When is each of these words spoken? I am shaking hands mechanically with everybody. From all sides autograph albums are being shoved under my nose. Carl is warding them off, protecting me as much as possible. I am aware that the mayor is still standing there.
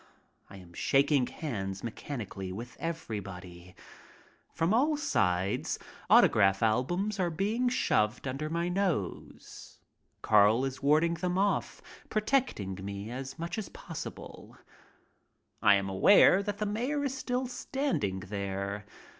I 0.49 0.57
am 0.57 0.73
shaking 0.73 1.27
hands 1.27 1.83
mechanically 1.83 2.51
with 2.51 2.75
everybody. 2.79 3.75
From 4.51 4.73
all 4.73 4.97
sides 4.97 5.77
autograph 6.09 6.63
albums 6.63 7.19
are 7.19 7.29
being 7.29 7.69
shoved 7.69 8.27
under 8.27 8.49
my 8.49 8.67
nose. 8.67 9.77
Carl 10.23 10.65
is 10.65 10.81
warding 10.81 11.13
them 11.13 11.37
off, 11.37 11.83
protecting 12.09 12.83
me 12.83 13.11
as 13.11 13.37
much 13.37 13.59
as 13.59 13.69
possible. 13.69 14.57
I 15.61 15.75
am 15.75 15.87
aware 15.87 16.41
that 16.41 16.57
the 16.57 16.65
mayor 16.65 17.03
is 17.03 17.15
still 17.15 17.45
standing 17.45 18.21
there. 18.21 18.87